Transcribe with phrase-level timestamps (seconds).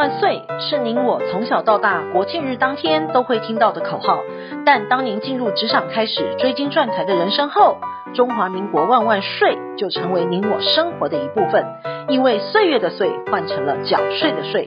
[0.00, 4.20] 万岁是您我从小到大国庆日当天都会听到的口号，
[4.64, 7.76] 但当您进入职场开始追金赚财的人生后，
[8.14, 11.64] 中华民国万万岁就成为您我生活的一部分，
[12.08, 14.66] 因为岁月的岁换成了缴税的税。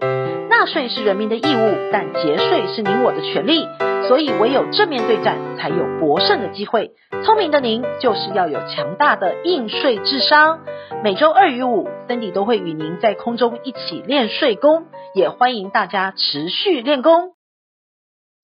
[0.50, 3.68] 纳税是人民的义务，但节税是您我的权利，
[4.07, 6.92] 所以唯有正面对战，才有博胜的机会。
[7.25, 10.61] 聪明的您，就是要有强大的应税智商。
[11.04, 17.33] 每周二与五，Cindy 都会与您在空中一起练税功，也欢迎大家持续练功。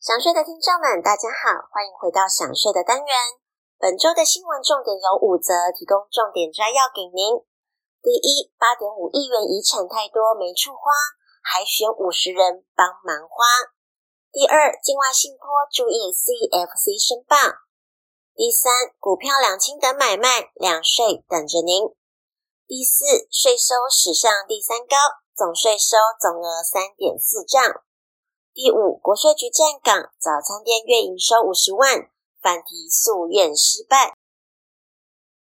[0.02, 3.49] 想税的听众们，大家好，欢迎回到想税的单元。
[3.80, 7.40] 本周的新闻重点有五则，提供重点摘要给您。
[8.04, 10.92] 第一，八点五亿元遗产太多没处花，
[11.40, 13.72] 还选五十人帮忙花。
[14.36, 17.40] 第二，境外信托注意 CFC 申报。
[18.36, 18.68] 第三，
[19.00, 21.88] 股票两清等买卖，两税等着您。
[22.68, 27.88] 第四，税收史上第三高，总税收总额三点四兆。
[28.52, 32.12] 第五，国税局站岗，早餐店月营收五十万，
[32.42, 34.14] 反提诉愿失败。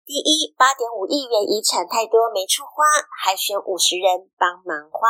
[0.05, 2.85] 第一，八点五亿元遗产太多没处花，
[3.17, 5.07] 还选五十人帮忙花。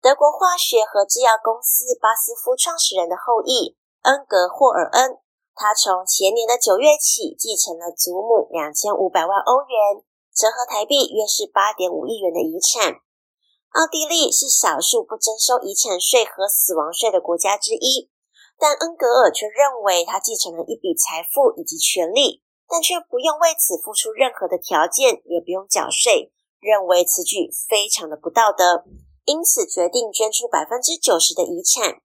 [0.00, 5.18] 德国化学和制药公司巴斯夫创始人的后裔恩格霍尔恩，
[5.54, 10.02] 他从前年的九月起继承了祖母两千五百万欧元。
[10.34, 13.02] 折合台币约是八点五亿元的遗产。
[13.72, 18.10] 奥地利是少数不征收遗产税和死亡税的国家之一，
[18.62, 28.84] 但恩格尔却认为他继承了一笔财富以及权利，但却不用为此付出任何的条件，也不用缴税，认为此举非常的不道德，
[29.24, 31.98] 因此决定捐出百分之九十的遗产。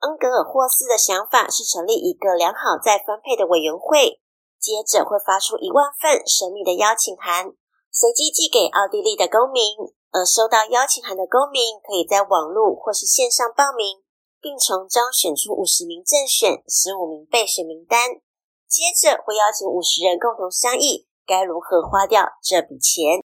[0.00, 4.18] 恩格尔霍斯的想法是成立一个良好再分配的委员会。
[4.58, 7.54] 接着会发出一万份神秘的邀请函，
[7.92, 9.76] 随机寄给奥地利的公民。
[10.10, 14.02] 而收到邀请函的公民可以在网络或是线上报名，
[14.44, 18.20] 并从中选出五十名正选、十五名备选名单。
[18.68, 23.24] 接着会邀请五十人共同商议该如何花掉这笔钱。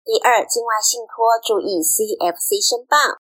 [0.00, 3.20] 第二，境外信托注意 CFC 申报。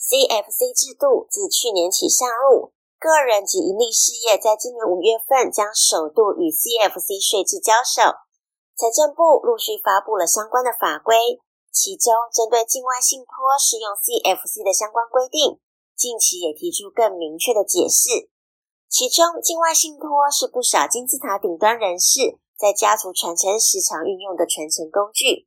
[0.00, 2.72] CFC 制度自去年起上路。
[2.96, 8.24] 个人及营利事业在今年五月份将首度与 CFC 税制交手，
[8.72, 11.36] 财政部陆续发布了相关的法规，
[11.76, 15.60] 其中针对境外信托适用 CFC 的相关规定，
[15.92, 18.32] 近期也提出更明确的解释。
[18.88, 25.44] 其中，境外信托是不少金字塔顶端人士在家族传承时常运用的传承工具，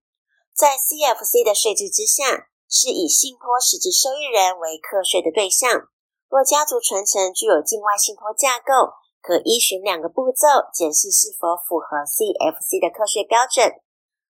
[0.53, 5.89] 在 CFC 的税制之下，是以信托实质受益人为课税的对象。
[6.29, 13.81] 若家族传承具有境外信托架构，可依循两个步骤检视是否符合 CFC 的课税标准。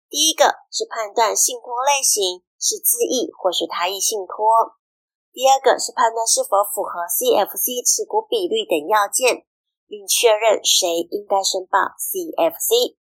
[0.09, 4.75] 第一个是判断信托类型是自益或是他益信托；
[5.31, 9.45] 第二个是判断是否符合 CFC 持股比率等要件，
[9.87, 12.95] 并确认谁应该申报 CFC。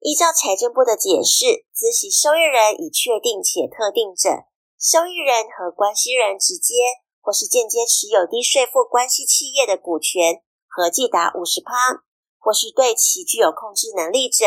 [0.00, 4.48] 依照财政部的解释，孳息受益人已确定且特定者，
[4.80, 6.74] 受益人和关系人直接。
[7.22, 12.00] 或是间接持有低税负关系企业的股权，合计达五十趴，
[12.38, 14.46] 或是对其具有控制能力者，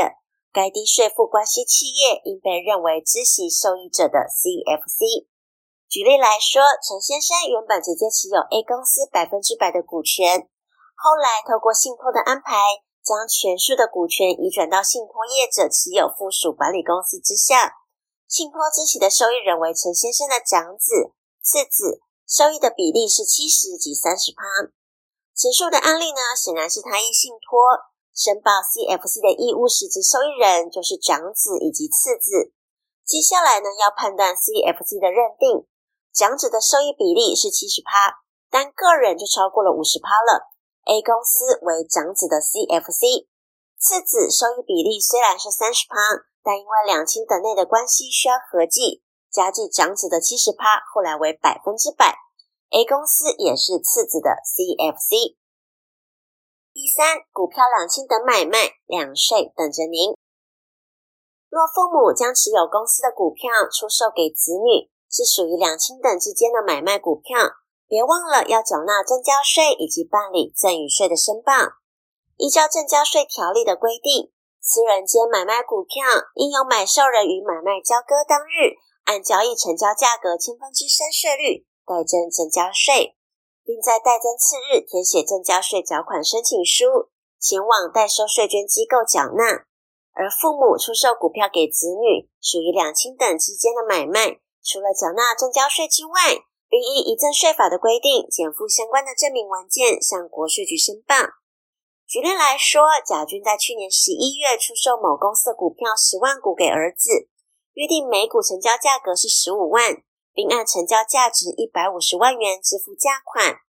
[0.53, 5.25] 该低税负关系企业应被认为孳息受益者的 CFC。
[5.89, 10.45] 举例来说，陈先生原本直接持有 A 公司百分之百的股权，
[10.93, 12.53] 后来透过信托的安排，
[13.01, 17.81] 将全数的股权移转到信托业者持有附属管理公司之下，
[18.29, 22.05] 信托孳息的受益人为陈先生的长子、次子。
[22.25, 24.41] 收益的比例是七十及三十趴。
[25.35, 32.53] 前述的案例呢，显然是他益信托申报 CFC 的义务实质受益人就是长子以及次子。
[33.03, 35.65] 接下来呢，要判断 CFC 的认定，
[36.13, 38.21] 长子的收益比例是七十趴，
[38.53, 40.53] 但个人就超过了五十趴了。
[40.85, 43.25] A 公司为长子的 CFC，
[43.81, 45.97] 次子收益比例虽然是三十趴，
[46.43, 49.01] 但因为两亲等内的关系需要合计，
[49.31, 52.13] 加计长子的七十趴，后来为百分之百。
[52.69, 55.41] A 公司也是次子的 CFC。
[56.73, 60.17] 第三，股票两清等买卖，两税等着您。
[61.45, 71.77] 若父母将持有公司的股票出售给子女，是属于两清等之间的买卖股票，别忘了要缴纳证交税以及办理赠与税的申报。
[72.37, 76.01] 依照证交税条例的规定，私人间买卖股票，
[76.33, 81.69] 应由买受人于买卖交割当日，按交易成交价格千分之三税率。
[81.85, 83.17] 代征证交税，
[83.65, 89.65] 并在代征次日填写证交税缴款申请书，前往代收税捐机构缴纳。
[90.13, 101.15] 而父母出售股票给子女，属于两清等之间的买卖，除了缴纳证交税之外，并依遗赠税法的规定，检附相关的证明文件向国税局申报。
[102.05, 107.29] 举例来说，甲君在去年十一月出售某公司的股票十万股给儿子，
[107.73, 110.03] 约定每股成交价格是十五万，
[110.33, 113.61] 并按成交价值一百五十万元支付价款。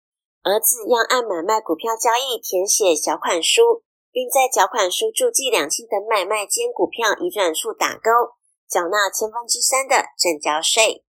[0.42, 8.34] 儿子要按买卖股票交易填写缴款书，并在缴款书注记两期等买卖间股票移转处打勾，
[8.68, 11.04] 缴纳千分之三的证交税。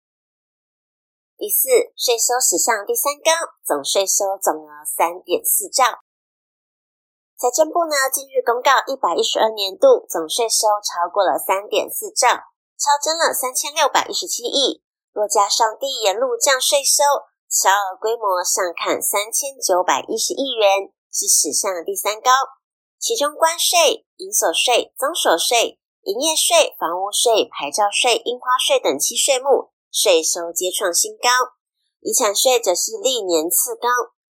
[1.37, 3.31] 第四，税收史上第三高，
[3.63, 6.01] 总税收总额三点四兆。
[7.37, 12.27] 财政部呢近日公告，一百一十二年度总税收超过了三点四兆，
[12.75, 14.83] 超增了三千六百一十七亿。
[15.19, 17.03] 若加上地沿路降税收，
[17.49, 22.31] 小额规模上看三千九百一十亿元，是史上第三高。
[22.97, 31.27] 其中关税、营所税、增所税、营业税、房屋税、牌照税、印花税等七税目税收皆创新高。
[31.99, 33.91] 遗产税则是历年次高，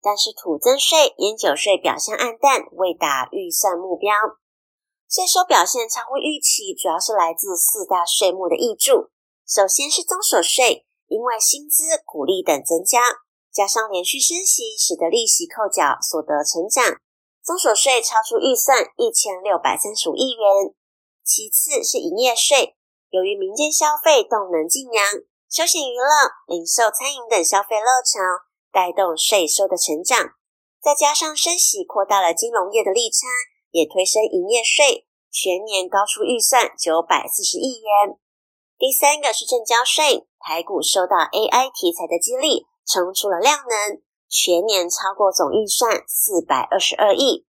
[0.02, 4.16] 但是土增税、烟酒税表现黯淡，未达预算目标。
[5.12, 9.12] 税收表现超乎预期，主要是来自四大税目的挹注。
[9.50, 10.86] 首先是综所税。
[11.10, 13.02] 因为薪资、股利等增加，
[13.52, 17.02] 加上连续升息，使得利息扣缴所得成长，
[17.42, 20.78] 综所税超出预算一千六百三十五亿元。
[21.26, 22.78] 其次是营业税，
[23.10, 25.04] 由于民间消费动能劲扬，
[25.50, 30.38] 休闲娱乐、零售、餐饮等消费热潮，带动税收的成长，
[30.80, 33.26] 再加上升息扩大了金融业的利差，
[33.72, 38.20] 也推升营业税，全年高出预算九百四十亿元。
[38.80, 44.00] 第三个是证交税，台股受到 AI 题材的激励，冲出了量能，
[44.30, 47.44] 全年超过总预算四百二十二亿。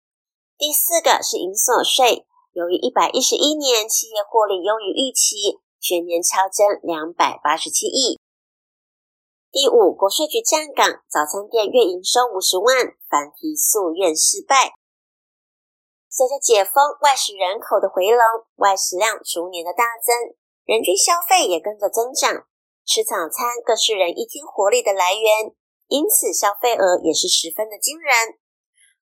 [0.59, 8.19] 第四个是银所税，由于一百一十一年企业获利优于预期，全年超增两百八十七亿。
[9.53, 14.75] 第五，国税局站岗，早餐店月营收五十万，反提诉愿失败。
[16.11, 18.19] 随着解封，外食人口的回笼，
[18.57, 20.35] 外食量逐年的大增。
[20.65, 22.47] 人均消费也跟着增长，
[22.87, 25.55] 吃早餐更是人一天活力的来源，
[25.89, 28.39] 因此消费额也是十分的惊人。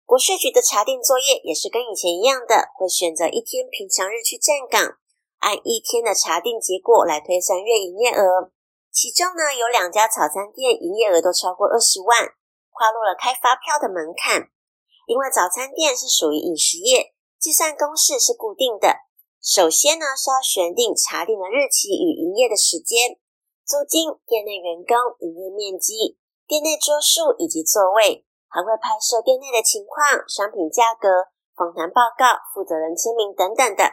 [0.05, 4.97] 国税局的查定作业也是跟以前一样的，会选择一天平常日去站岗，
[5.39, 8.51] 按一天的查定结果来推算月营业额。
[8.91, 12.29] 其中呢，有两家早餐店营业额都超过二十万，
[12.69, 14.49] 跨入了开发票的门槛。
[15.07, 19.04] 因为早餐店是属于饮食业，计算公式是固定的。
[19.45, 23.21] 首先呢，是要选定查订的日期与营业的时间，
[23.61, 26.17] 租金、店内员工、营业面积、
[26.49, 33.85] 店内桌数以及座位，还会拍摄店内的情况、商品价格、访谈报告、负责人签名等等的。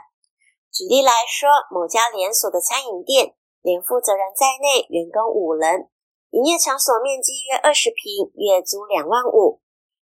[0.73, 5.93] 举例来说，某家连锁的餐饮店，连负责人在内，员工五人，
[6.33, 9.61] 营业场所面积约二十平，月租两万五，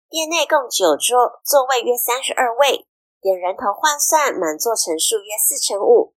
[0.08, 2.88] 店内共九桌，座位约三十二位。
[3.24, 6.12] 点人头换算，满座乘数约四成五。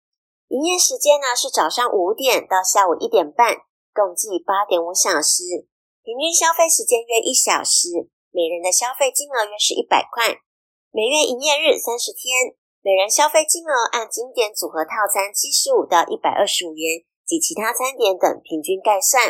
[0.50, 3.62] 营业时间呢是早上五点到下午一点半，
[3.94, 5.70] 共计八点五小时。
[6.02, 10.42] 平均消费时间约一小时，每人的消费金额约是一百块。
[10.90, 19.30] 每月营业日三十天，每人消费金额按经典组合套餐七十五到一百二十五元及其他餐点等平均概算。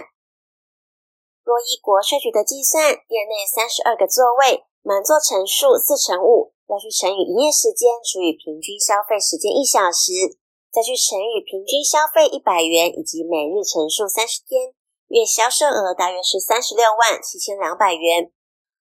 [1.44, 6.55] 若依国税局的计算，店内三十二个座位，满座乘数四乘五。
[6.66, 10.12] 要去乘以营业时间除以平均消费时间一小时，
[10.74, 14.74] 再去乘以平均消费一百元，以及每日乘数三十天，
[15.14, 18.34] 月销售额大约是三十六万七千两百元。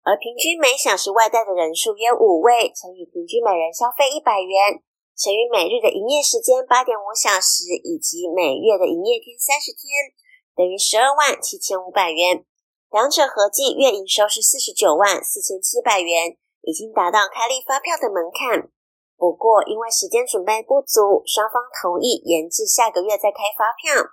[0.07, 4.79] 而平均每小时外带的人数约五位，乘以平均每人消费一百元，
[5.19, 10.15] 乘以每日的营业时间八点五小时，以及每月的营业天三十天，
[10.55, 12.47] 等于十二万七千五百元。
[12.89, 16.39] 两者合计月营收是四十九万四千七百元。
[16.61, 18.69] 已经达到开立发票的门槛，
[19.15, 24.11] 不过因为时间准备不足，双方同意延至下个月再开发票。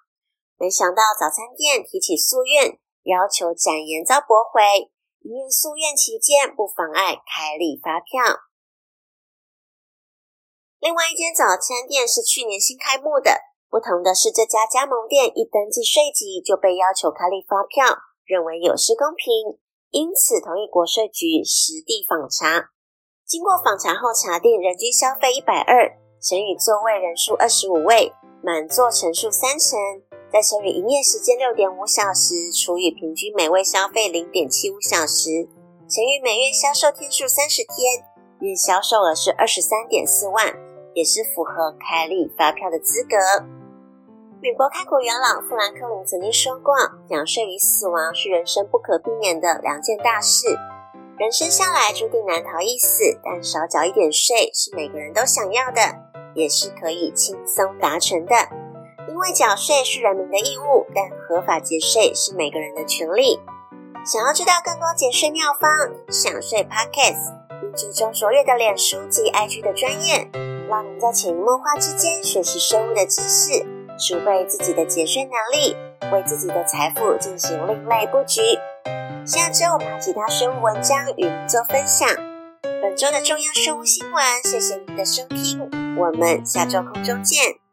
[0.56, 4.62] 没想到早餐店提起诉愿，要求展延遭驳回，
[5.20, 8.46] 因为诉愿期间不妨碍开立发票。
[10.78, 19.58] 另外一间早餐店是去年新开幕的，不同的是这家加盟店一登记税籍就被要求开立发票，认为有失公平。
[19.94, 22.74] 因此，同意国税局实地访查。
[23.24, 25.86] 经过访查后，查定人均消费一百二，
[26.20, 29.78] 乘以座位人数二十五位，满座乘数三成，
[30.32, 35.46] 再乘以营业时间六点五小时，除以平均每位消费零点七五小时，
[35.86, 38.02] 乘以每月销售天数三十天，
[38.40, 40.52] 月销售额是二十三点四万，
[40.92, 43.14] 也是符合开立发票的资格。
[44.44, 46.74] 美国开国元老富兰克林曾经说过
[47.08, 50.46] ：“缴税与死亡是人生不可避免的两件大事。
[51.16, 55.80] 人生下来注定难逃一死，但少缴一点税是每个人都想要的，
[56.34, 58.34] 也是可以轻松达成的。
[59.08, 63.40] 因为缴税是人民的义务，但合法节税是每个人的权利。
[64.04, 65.72] 想要知道更多节税妙方，
[66.10, 67.32] 享税 Podcast。”
[67.74, 70.28] 追踪卓越的脸书及 IG 的专业，
[70.68, 73.66] 让您在潜移默化之间学习税务的知识，
[74.06, 75.74] 储备自己的节税能力，
[76.12, 78.42] 为自己的财富进行另类布局。
[79.24, 82.06] 下周我们还有其他税务文章与您做分享。
[82.82, 87.63] 本周的重要税务新闻，谢谢您的收听，我们下周空中见。